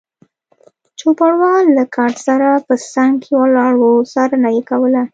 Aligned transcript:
چوپړوال 0.99 1.63
له 1.77 1.83
کټ 1.95 2.13
سره 2.27 2.47
په 2.67 2.73
څنګ 2.93 3.13
کې 3.23 3.33
ولاړ 3.41 3.73
و، 3.77 3.83
څارنه 4.13 4.49
یې 4.55 4.61
کوله. 4.69 5.01